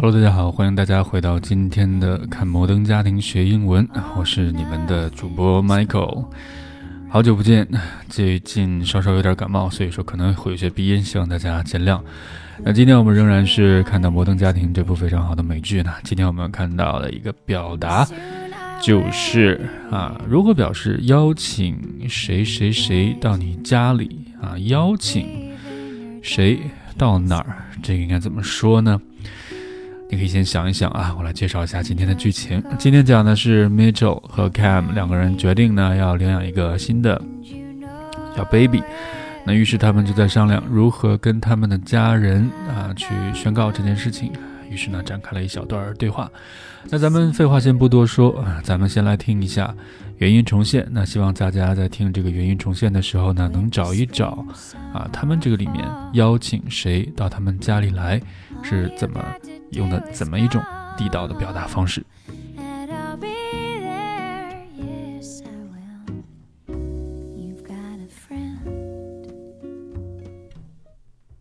[0.00, 3.84] Hello，大家好，欢迎大家回到今天的看摩登家庭学英文，
[4.16, 6.24] 我是你们的主播 Michael。
[7.08, 7.66] 好久不见，
[8.08, 12.00] 最近稍稍有点感冒，所以说可能会有些鼻音，希望大家见谅。
[12.62, 15.92] 那今天我们仍然是看到《摩登家庭》这部非常好的美剧呢。
[16.04, 18.06] 今天我们看到了一个表达，
[18.80, 21.76] 就是啊，如何表示邀请
[22.08, 24.56] 谁谁谁到你家里啊？
[24.58, 25.50] 邀请
[26.22, 26.60] 谁
[26.96, 27.64] 到哪儿？
[27.82, 29.00] 这个应该怎么说呢？
[30.10, 32.62] 你可以先想一想啊，我来介绍一下今天的剧情。
[32.78, 37.20] 今天讲的是 Mitchell 和 Cam 两个人决定呢要领养一个新的
[38.34, 38.82] 小 baby，
[39.44, 44.32] 那于是他们就在商量如何跟他们的家人啊去宣告这件事情。
[44.70, 46.30] 于是呢展开了一小段对话。
[46.90, 49.74] 那咱们废话先不多说啊，咱们先来听一下
[50.16, 50.86] 原音重现。
[50.90, 54.44] 那希望大家在听这个原音重现的时候呢，能找一找
[54.94, 58.18] 啊他们这个里面邀请谁到他们家里来
[58.62, 59.22] 是怎么。
[59.71, 60.63] 用的怎么一种
[60.97, 62.05] 地道的表达方式？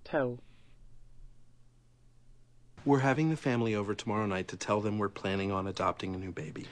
[0.05, 0.37] Tell.
[2.85, 6.19] We're having the family over tomorrow night to tell them we're planning on adopting a
[6.19, 6.67] new baby.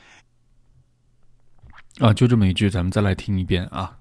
[2.01, 3.99] 啊，就这么一句，咱们再来听一遍啊。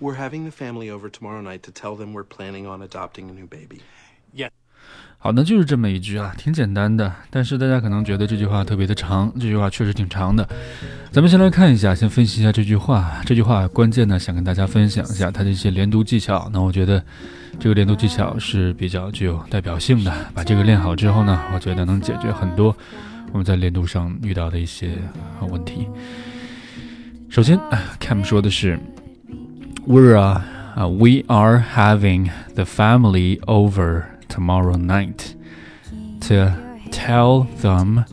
[0.00, 3.34] We're having the family over tomorrow night to tell them we're planning on adopting a
[3.34, 3.82] new baby.
[5.23, 7.13] 好，那就是这么一句啊，挺简单的。
[7.29, 10.49] 但是大家可能觉得这句话特别的长，这句话确实挺长的。
[11.11, 13.21] 咱们先来看一下，先分析一下这句话。
[13.23, 16.49] 这句话关键呢，想跟大家分享一下它的一些连读技巧。
[16.51, 17.03] 那我觉得
[17.59, 20.11] 这个连读技巧是比较具有代表性的。
[20.33, 22.75] 把这个练好之后呢，我觉得能解决很多
[23.31, 24.97] 我们在连读上遇到的一些
[25.51, 25.87] 问题。
[27.29, 27.59] 首先
[27.99, 28.79] ，Cam 说的是
[29.87, 30.43] ，We're 啊
[30.75, 34.05] ，We are having the family over。
[34.30, 35.34] tomorrow night
[36.20, 36.52] to
[36.90, 38.04] tell them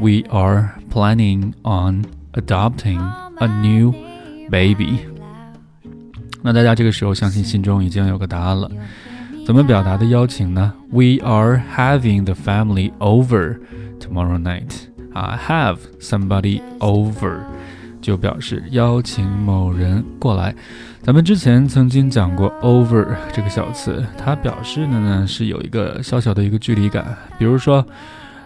[0.00, 3.00] we are planning on adopting
[3.38, 3.92] a new
[4.50, 5.00] baby。
[6.42, 8.70] 那大家这个时候相信心中已经有个答案了。
[9.44, 10.72] 怎么表达的邀请呢？
[10.90, 13.58] We are having the family over
[13.98, 14.72] tomorrow night.
[15.14, 17.40] 啊，have somebody over
[18.03, 20.53] 就表示邀请某人过来。
[21.01, 27.17] 咱们之前曾经讲过 over 这个小词，它表示的呢是有一个小小的一个距离感。
[27.39, 27.85] 比如说，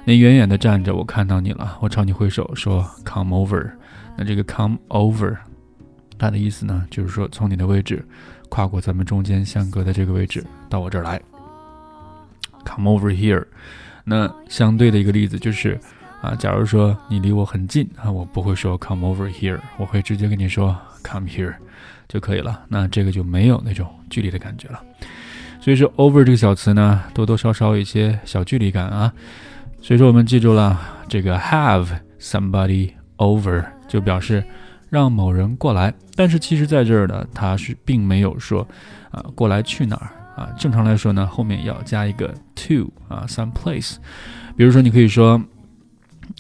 [0.06, 3.72] 你远远的站着，我看到你了，我朝你挥手说 come over。
[4.16, 5.36] 那这个 come over，
[6.18, 8.06] 它的意思呢就是说从你的位置
[8.50, 11.20] 跨过咱们中间相隔的这个位置到我这儿来
[12.64, 13.44] ，come over here。
[14.04, 15.80] 那相对的一个例子就是
[16.22, 21.54] 啊，假如说你离我很近啊，我不会说 come over here，我会直接跟你说 come here。
[22.08, 24.82] 就可以了，那这个就没有那种距离的感觉了。
[25.60, 29.12] 所以说，over 这个小词呢，多多少少有一些小距离感啊。
[29.82, 30.80] 所以说，我们记住了
[31.10, 31.86] 这个 have
[32.18, 34.42] somebody over 就表示
[34.90, 38.66] 让某人过来，但是其实在这儿呢，它是并没有说
[39.12, 40.50] 啊过来去哪儿啊。
[40.58, 43.98] 正常来说呢，后面要加一个 to 啊，some place。
[44.56, 45.42] 比如说，你可以说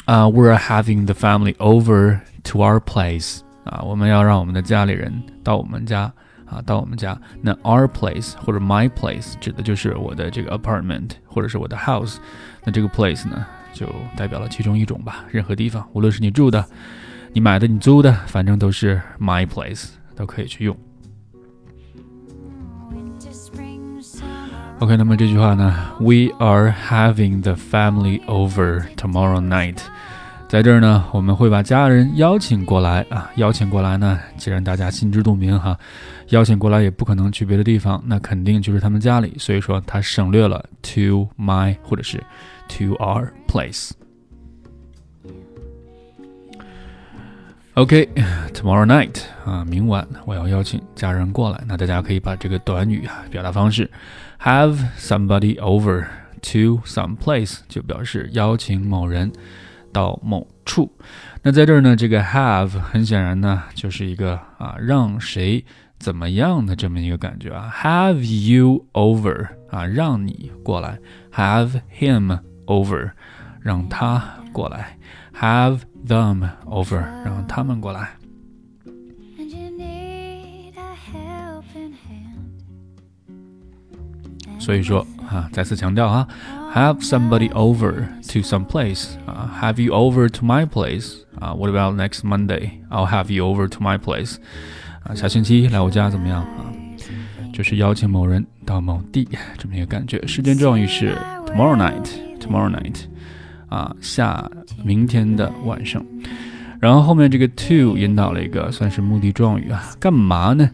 [0.07, 3.41] 啊，we're having the family over to our place。
[3.65, 6.13] 啊，我们要让我们的家里人到我们家
[6.47, 7.17] 啊，到我们家。
[7.41, 12.17] 那 our place 或者 my place 指的就是我的这个 apartment 或者是我的 house。
[12.65, 13.87] 那这个 place 呢，就
[14.17, 15.25] 代表了其中一种吧。
[15.31, 16.65] 任何地方，无论是你住的、
[17.33, 20.77] 你买的、你租的，反正都是 my place，都可以去用。
[24.81, 29.79] OK，那么这句话呢，We are having the family over tomorrow night。
[30.48, 35.78] 在这儿呢，我们会把家人邀请过来啊，邀请过来呢，既然大家心知肚明哈，
[36.30, 42.24] 邀请过来也不可能去别的地方，那肯定就是他们家里，所以说他省略了 to my 或者是
[42.70, 43.92] to our place。
[47.74, 53.92] OK，tomorrow night 啊，明晚我要邀请家人过来，那大家可以把这个短语啊表达方式
[54.42, 56.06] have somebody over
[56.42, 59.30] to some place 就表示邀请某人。
[59.98, 60.92] 到某处，
[61.42, 65.66] 那在这儿呢，这个 have 很显然呢，就是一个啊让谁
[65.98, 71.00] 怎么样的这么一个感觉啊，have you over 啊，让你过来
[71.34, 73.10] ，have him over
[73.60, 74.24] 让他
[74.54, 74.96] 过来
[75.34, 78.12] ，have them over 让他们过来。
[84.60, 86.28] 所以说啊，再次强调啊。
[86.75, 89.17] have somebody over to some place.
[89.27, 91.25] Uh, have you over to my place?
[91.41, 92.81] Uh, what about next Monday?
[92.91, 94.37] I'll have you over to my place.
[95.05, 96.73] 啊，下星期来我家怎么样啊？
[97.53, 99.29] 就是邀请某人到某地
[99.59, 100.27] 这么一个感觉。
[100.27, 101.15] 时间状语是
[101.47, 102.09] tomorrow night。
[102.41, 102.97] tomorrow night，
[103.69, 104.51] 啊，下
[104.83, 106.05] 明天的晚上。
[106.81, 110.69] 然后后面这个 to 引导了一个算是目的状语啊，干嘛呢？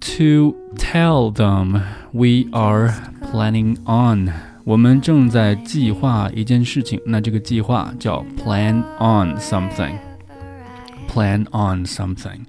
[0.00, 1.80] To tell them
[2.12, 2.92] we are
[3.22, 4.30] planning on，
[4.69, 7.01] 我们正在计划一件事情。
[7.03, 12.41] 那这个计划叫 plan on something，plan on something。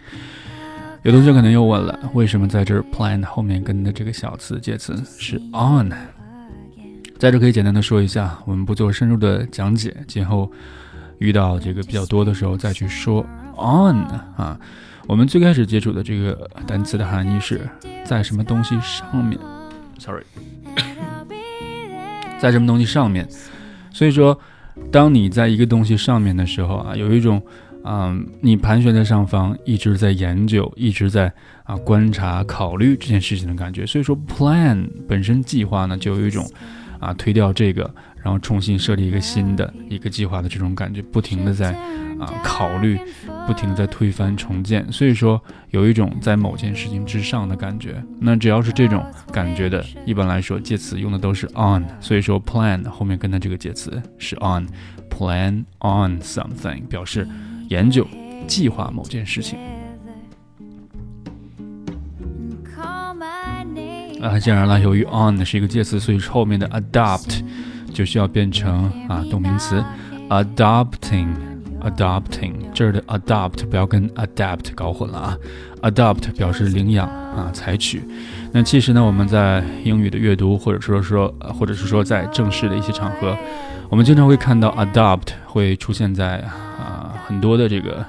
[1.03, 5.91] 有同学可能又问了，为什么在这 plan 后面跟的这个小词介词是 on？
[7.19, 10.53] 在这可以简单的说一下，我们不做深入的讲解，今后。
[11.21, 13.23] 遇到这个比较多的时候再去说
[13.59, 13.99] on
[14.39, 14.59] 啊，
[15.07, 17.61] 我们最开始接触的这个单词的含义是
[18.07, 19.39] 在什么东西上面
[19.99, 20.25] ，sorry，
[22.41, 23.29] 在什么东西上面，
[23.93, 24.39] 所以说，
[24.91, 27.41] 当你在一个东西上面的时候啊，有一种
[27.85, 31.33] 嗯，你盘旋在上方，一直在研究，一直在
[31.65, 33.87] 啊观察、考虑这件事情的感觉。
[33.87, 36.45] 所以说，plan 本身计划呢，就有一种
[37.01, 37.93] 啊推掉这个。
[38.23, 41.73] 然后重新设立一个新的一个计划的这种感觉，不停的在
[42.19, 43.01] 啊考虑，
[43.47, 48.05] 不停的在推翻重建，所以说有一种在某件事情之上的感觉。
[48.19, 49.03] 那只要是这种
[49.33, 57.27] 感觉的，一般来说介词用的都是 on，所以说 plan 后面跟的这个介词是 on，plan on something 表示
[57.71, 58.07] 研究、
[58.47, 59.59] 计划某件事情。
[64.21, 67.41] 啊，当然了，由于 on 是一个介词，所以后面的 adopt。
[67.93, 69.85] 就需要变成啊动名词
[70.29, 75.37] ，adopting，adopting，这儿的 adopt 不要跟 adapt 搞混了啊
[75.83, 78.01] ，adopt 表示领养啊采取。
[78.53, 83.37] 那其实呢，我们在英语的阅读，或者说说，或者是说在正式的一些场合，
[83.89, 88.07] 我们经常会看到 adopt 会出现在啊很多的这个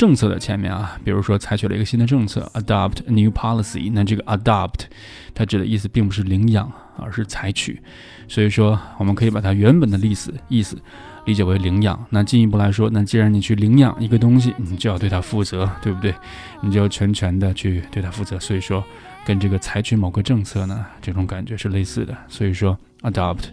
[0.00, 3.90] 政策的前面啊，比如说采取了一个新的政策，adopt a new policy。
[3.92, 4.86] 那这个 adopt
[5.34, 7.78] 它指的意思并不是领养，而是采取。
[8.26, 10.80] 所以说，我们可以把它原本的意思意思
[11.26, 12.02] 理解为领养。
[12.08, 16.14] 那进一步来说，那既然你去领养一个东西，你就要对它负责，对不对？
[16.62, 18.40] 你就要全权的去对它负责。
[18.40, 18.82] 所以说，
[19.26, 22.16] 跟这个采取某个政策呢，这种感觉是类似的。
[22.26, 23.48] 所以说，adopt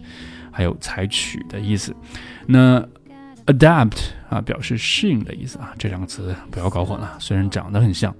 [0.50, 1.94] 还有采取的意思。
[2.46, 2.82] 那
[3.48, 3.98] adapt
[4.30, 8.14] 啊，表示适应的意思啊，这两个词不要搞混了，虽然长得很像。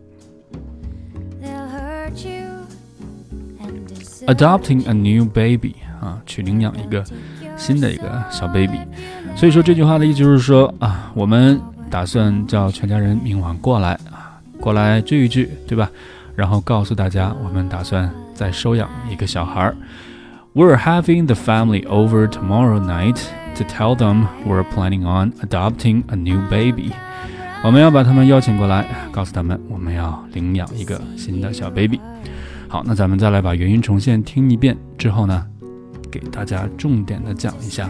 [4.27, 7.05] Adopting a new baby 啊，去领养一个
[7.57, 8.79] 新的一个小 baby，
[9.37, 15.91] 所以说这句话的意思就是说啊，我们打算叫全家人明晚过来啊，过来聚一聚，对吧？
[16.37, 19.77] 然后告诉大家，我们打算再收养一个小孩儿。
[20.59, 23.21] We're having the family over tomorrow night
[23.55, 26.91] to tell them we're planning on adopting a new baby。
[27.63, 32.01] 我们要把他们邀请过来，告诉他们我们要领养一个新的小 baby。
[32.67, 35.47] 好，那咱们再来把原音重现听一遍之后呢，
[36.11, 37.89] 给大家重点的讲一下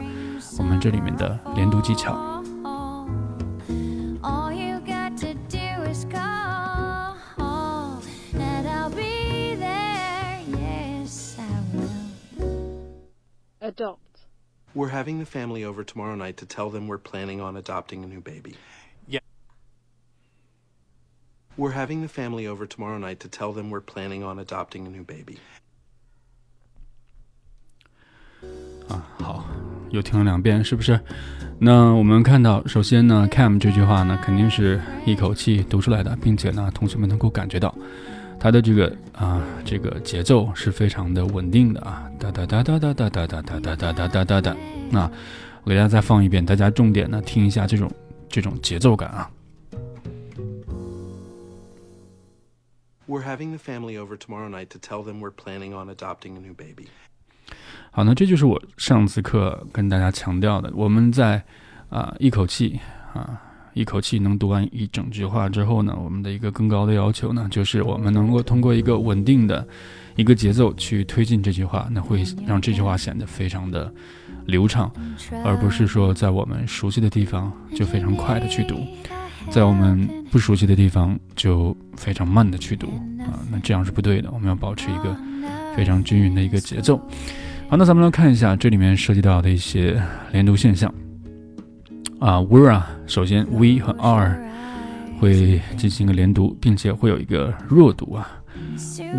[0.58, 2.14] 我们这里面的连读技巧。
[13.77, 13.99] Adopt.
[14.73, 18.07] We're having the family over tomorrow night to tell them we're planning on adopting a
[18.07, 18.55] new baby.
[21.55, 24.89] We're having the family over tomorrow night to tell them we're planning on adopting a
[24.89, 25.37] new baby.
[28.89, 29.45] 啊，好，
[29.91, 30.99] 又听了两遍，是不是？
[31.59, 37.73] 那我们看到，首先呢，Cam 这句话呢，肯定是一口气读出来的，并且呢，同学们能够感觉到
[38.40, 44.56] 它的这个啊，这个节奏是非常的稳定的啊，哒哒哒哒哒哒哒哒哒哒哒哒哒哒哒。
[44.90, 45.10] 那
[45.64, 47.90] 我给大家再放一遍，大家重点呢听一下这种
[48.28, 49.30] 这种节奏感啊。
[53.08, 56.54] We're having the family over tomorrow night to tell them we're planning on adopting a new
[56.54, 56.88] baby.
[57.90, 60.70] 好，那这就是我上次课跟大家强调的。
[60.74, 61.42] 我们在
[61.88, 62.78] 啊一口气
[63.14, 63.42] 啊
[63.74, 69.66] 一口气能读完一整句话之后呢，我们的一个更高的要求呢，就是我们能够通过一个稳定的
[70.16, 73.92] 一个节奏去推进这句话，那会让这句话显得非常的
[74.46, 74.90] 流畅，
[75.44, 78.80] 而不是说在我们熟悉的地方就非常快的去读。
[79.50, 82.88] 在我们不熟悉的地方就非常慢的去读
[83.20, 84.30] 啊，那这样是不对的。
[84.30, 85.16] 我们要保持一个
[85.74, 86.98] 非常均匀的一个节奏。
[87.70, 89.98] 好，那咱们来看一下这里面涉及到的一些
[90.32, 90.92] 连读现象
[92.19, 92.39] 啊。
[92.39, 94.37] We're 啊，首先 we 和 are
[95.19, 98.27] 会进行一个连读，并且会有一个弱读啊。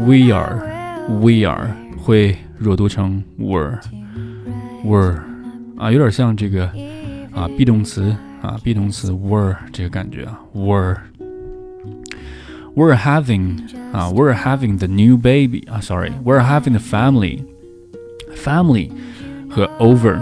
[0.06, 5.18] We are，we are 会弱读成 were，were
[5.76, 6.66] 啊，有点像这个
[7.32, 8.14] 啊 be 动词。
[8.42, 13.58] 啊，be 动词 were 这个感觉啊，were。We're having
[13.90, 18.90] 啊，We're having the new baby 啊，sorry，We're having the family。family
[19.48, 20.20] 和 over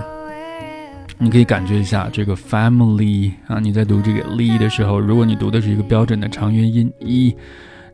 [1.19, 7.35] 你可以感觉一下这个 family 啊，你在读这个 li 的时候，如果你读的是一个标准的长元音 i，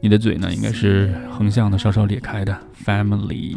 [0.01, 3.55] 你的嘴呢应该是横向的，稍稍裂开的 family，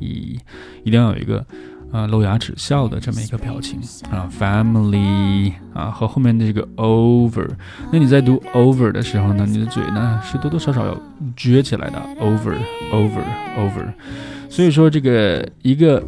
[0.00, 1.44] 一定要有一个。
[1.90, 7.48] 啊，露牙齿笑的这么一个表情啊，family 啊，和后面的这个 over，
[7.90, 10.94] 那你在读 over 的时候呢，你的嘴呢是多多少少要
[11.34, 13.86] 撅起来的，over，over，over，
[14.50, 16.04] 所以说这个一个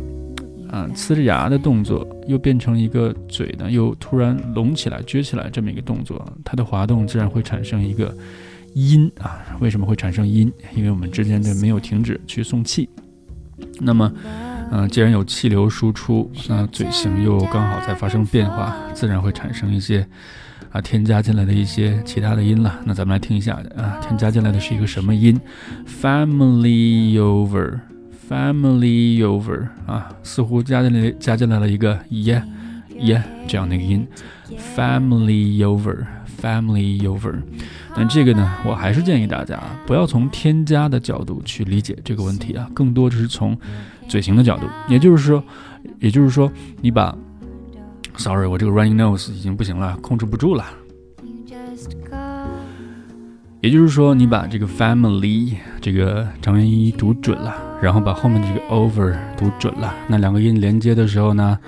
[0.71, 8.17] 啊呲着牙的动作，又变成一个嘴呢又突然隆起来、撅起来这么一个动作，它的滑动自然会产生一个
[8.75, 9.41] 音啊。
[9.61, 10.53] 为什么会产生音？
[10.75, 12.89] 因为我们之间的没有停止去送气，
[13.81, 14.13] 那么。
[14.73, 20.07] 嗯，既然有气流输出，那嘴型又刚好在发生变化，自然会产生一些
[20.71, 22.79] 啊添加进来的一些其他的音了。
[22.85, 25.37] 那咱们来听一下啊，添加进来的是一个什么音
[26.01, 27.81] ？Family over
[28.31, 32.41] Family over 啊，似乎加进来加进来了一个 yeah
[32.97, 34.07] yeah 这样的一个音
[34.77, 37.35] ，family over，family over。
[37.97, 43.59] 但这个呢，我还是建议大家不要从添加的角度去理解这个问题啊，更多的是从。
[44.09, 45.41] 嘴型的角度，也就是说，
[46.01, 47.17] 也就是说，你把
[48.17, 50.65] ，sorry，我这个 running nose 已经不行了，控制不住了。
[53.63, 61.59] 也就是说，你把这个 family 这个长元音读准了，然后把后面的这个 over 读准了，那两个音连接的时候呢，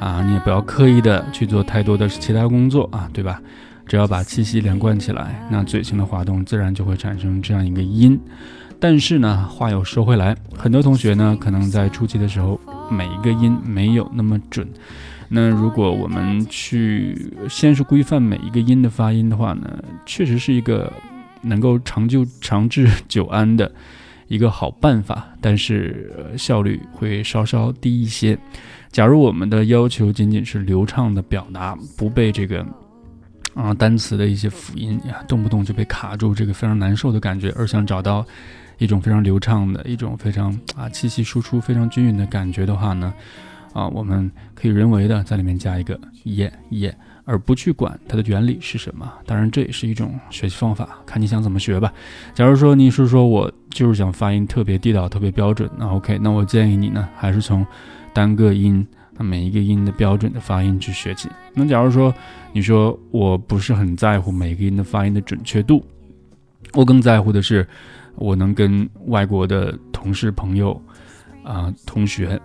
[0.00, 3.38] 啊，你也不要刻意的去做太多的其他工作啊，对吧？
[3.86, 8.18] 只要把气息连贯起来，那嘴型的滑动自然就会产生这样一个音。
[8.80, 12.58] 但是呢，话又说回来，很多同学呢，可能在初期的时候，
[12.90, 14.66] 每一个音没有那么准。
[15.28, 19.68] 那如果我们去先是规范每一个音的发音的话呢，
[20.06, 20.90] 确实是一个
[21.42, 23.70] 能够长久、长治久安的
[24.28, 28.38] 一个好办法，但是效率会稍稍低一些。
[28.90, 32.64] 假如我们的要求仅仅是流畅的表达，不被这个
[33.54, 38.24] 啊单词的一些辅音呀，动不动就被卡住，这个非常难受的感觉，而想找到。
[38.78, 43.14] 一种非常流畅的一种非常啊气息输出非常均匀的感觉的话呢，
[43.72, 46.92] 啊，我们可以人为的在里面加一个耶耶，
[47.24, 49.12] 而不去管它的原理是什么。
[49.26, 51.92] 当然，这也是一种学习方法，看你想怎么学吧。
[52.34, 57.66] 假如说你是说我就是想发音特别地道、特别标准，那 OK，那我建议你呢，还是从
[58.12, 58.86] 单个音
[59.18, 61.28] 每一个音的标准的发音去学起。
[61.54, 62.14] 那假如说
[62.52, 65.84] 你说我不是很在乎每个音的发音的准确度，
[66.72, 67.66] 我更在乎的是。
[68.16, 70.78] 我能跟外国的同事、朋友，
[71.42, 72.38] 啊，同学，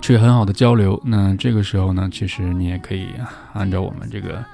[0.00, 1.00] 去很好的交流。
[1.04, 3.08] 那这个时候呢，其实你也可以
[3.52, 4.44] 按照我们这个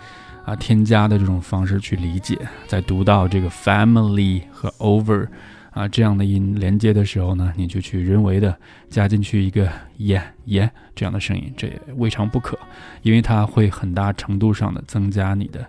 [0.44, 2.38] 啊添加的这种方式去理解。
[2.66, 5.26] 在读到这个 family 和 over
[5.70, 8.56] 啊这样的音连接的时候呢，你就去人为的
[8.88, 9.66] 加进去一个
[9.98, 12.58] yeah yeah 这样的声音，这也未尝不可，
[13.02, 15.66] 因为它会很大程度上的增加你的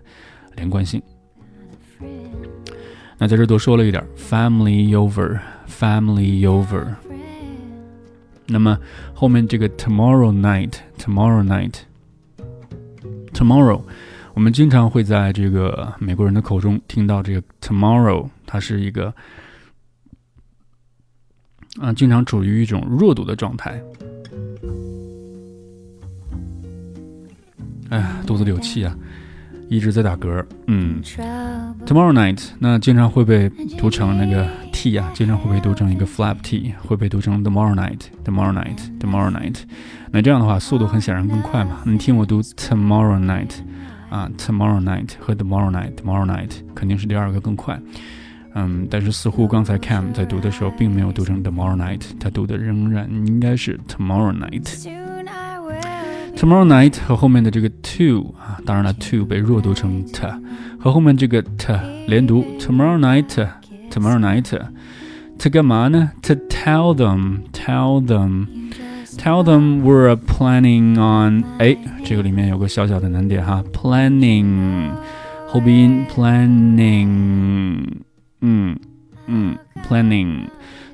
[0.56, 1.02] 连贯性。
[3.18, 6.88] 那在这多说了一点，family over，family over。
[8.48, 8.78] 那么
[9.14, 11.44] 后面这个 tomorrow night，tomorrow
[13.34, 13.82] night，tomorrow，
[14.34, 19.14] 我们经常会在这个美国人的口中听到这个 tomorrow，它是一个
[21.80, 23.82] 啊，经常处于一种弱读的状态。
[27.90, 28.98] 哎呀，肚子里有气啊！
[29.72, 31.02] 一直在打嗝，嗯
[31.86, 33.48] ，tomorrow night，那经常会被
[33.78, 39.60] 读成那个 t 啊，经常会被读成一个 flap t，会被读成 tomorrow night，tomorrow night，tomorrow night，
[40.12, 41.84] 那这样的话速度很显然更快嘛。
[41.86, 43.52] 你听我读 tomorrow night，
[44.10, 47.80] 啊，tomorrow night 和 tomorrow night，tomorrow night 肯定是第二个更快，
[48.56, 55.01] 嗯，但是似乎刚才 Cam 在读的时候并没有读成 tomorrow night，他读的仍然应该是 tomorrow night。
[56.41, 60.27] Tomorrow night 和后面的这个 to 啊，当然了，to 被弱读成 t，
[60.79, 61.73] 和后面这个 t
[62.07, 62.45] 连读。
[62.59, 66.11] Tomorrow night，Tomorrow night，to 干嘛呢？
[66.23, 71.43] To tell them，tell them，tell them we're planning on。
[71.59, 74.91] 哎，这个里面有个小小的难点哈，planning
[75.49, 77.85] 后鼻音，planning，
[78.43, 78.79] 嗯
[79.27, 79.57] 嗯，
[79.89, 80.49] planning。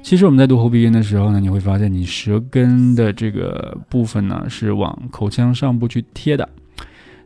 [0.08, 6.48] 其实我们在读喉鼻音的时候呢，你会发现你舌根的这个部分呢是往口腔上部去贴的，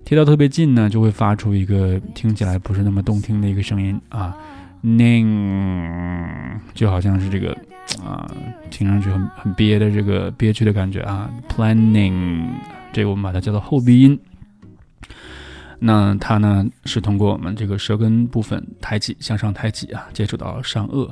[0.04, 4.36] 贴到特别近呢，就会发出一个听起来不是那么动听的一个声音啊
[4.84, 7.56] ，ng，就好像是这个
[8.04, 8.28] 啊，
[8.72, 12.48] 听上去很很憋的这个憋屈的感觉啊，planning，
[12.92, 14.20] 这个我们把它叫做后鼻音。
[15.78, 21.08] 那它呢是通过我们这个舌根部分抬起向上抬起啊，接触到上颚。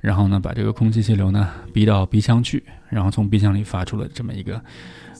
[0.00, 4.60] 然后呢，把这个空气气流呢逼到鼻腔去，然后从鼻腔里发出了这么一个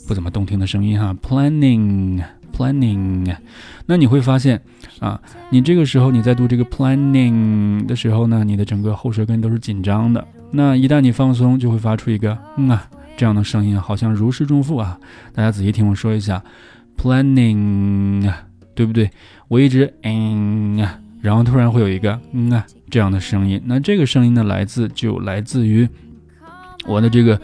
[0.07, 3.37] 不怎么动听的声音哈，planning planning。
[3.87, 4.61] 那你会发现
[5.01, 5.21] 啊，
[5.51, 10.27] 你这个时候你在读这个 planning 的时候呢，你的整个后舌根都是紧张的。
[10.51, 14.99] 那一旦你放松，就会发出一个嗯啊这样的声音，好像如释重负啊。
[15.35, 16.43] 大家仔细听我说一下
[16.97, 18.33] ，planning，
[18.75, 19.11] 对不对？
[19.49, 23.61] 我一直嗯啊，然后突然会有一个嗯啊这样的声音。
[23.67, 25.89] 那这个声音呢，来自就来自于
[26.87, 27.41] 我的这个。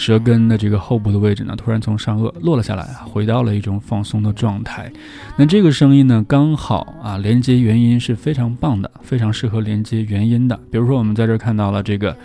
[0.00, 4.88] 舌根的这个后部的位置呢，突然从上颚落了下来，回到了一种放松的状态。
[5.36, 10.56] 那这个声音呢，刚好啊，连接元音是非常棒的，非常适合连接元音的。
[10.70, 12.16] 比如说，我们在这看到了这个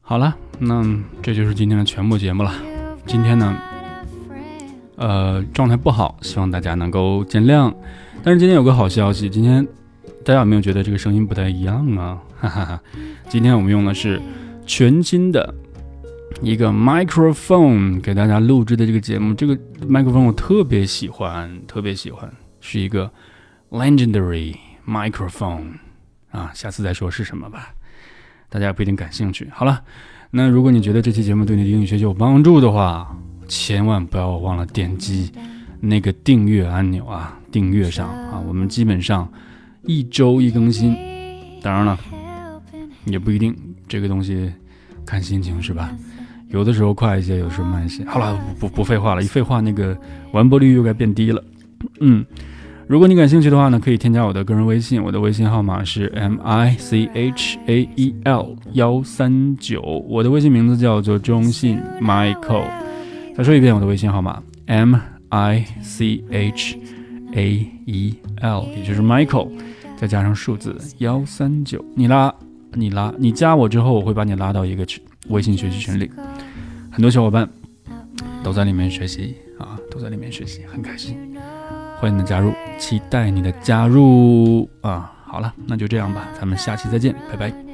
[0.02, 0.84] 好了，那
[1.24, 2.54] 这就是今天的全部节目了。
[3.06, 3.58] 今天呢，
[4.98, 7.74] 呃，状态不好，希望大家能够见谅。
[8.26, 9.66] 但是今天有个好消息，今天
[10.26, 12.22] 大家有没有觉得这个声音不太一样啊？
[12.38, 12.82] 哈哈哈，
[13.30, 14.22] 今天我们用的是
[14.66, 15.56] 全新的。
[16.42, 19.56] 一个 microphone 给大家录制的这个节目，这个
[19.88, 23.12] microphone 我特别喜欢，特别喜欢，是一个
[23.70, 24.56] legendary
[24.88, 25.74] microphone
[26.32, 27.74] 啊，下次再说是什么吧，
[28.50, 29.48] 大家不一定感兴趣。
[29.54, 29.84] 好了，
[30.32, 33.16] 那如果你觉得这期节目对你的英语学习有帮助的话，
[33.48, 35.32] 千万不要忘了点击
[35.80, 39.32] 那个订阅按钮啊，订阅上啊，我们基本上
[39.84, 40.98] 一周一更新，
[41.62, 42.00] 当然了，
[43.06, 43.56] 也不一定，
[43.88, 44.52] 这个东西
[45.06, 45.96] 看心情是吧？
[46.52, 48.04] 有的时候快一些，有的时候慢一些。
[48.06, 49.98] 好了，不不不废话了，一废话那个
[50.32, 51.44] 完播率又该变低了。
[52.00, 52.26] 嗯，
[52.88, 62.66] 如果你感兴趣的话呢，可以添加我的个人微信，我的微信号码是 m i c h a e l 幺三九，我的微信名字叫做中信 Michael。
[63.36, 64.96] 再说一遍，我的微信号码 m
[65.30, 66.78] i c h
[67.34, 69.48] a e l，也就是 Michael，
[69.96, 71.84] 再加上数字幺三九。
[71.96, 72.34] 你拉，
[72.74, 75.02] 你拉，你加我之后，我会把你拉到一个群。
[75.30, 76.12] 微信学习群里，
[76.92, 77.48] 很多小伙伴
[78.44, 81.18] 都在里面学习啊，都在里面学习，很开心。
[82.00, 85.14] 欢迎你的加入，期待你的加入啊！
[85.26, 87.71] 好了，那就这样吧，咱们下期再见，拜拜。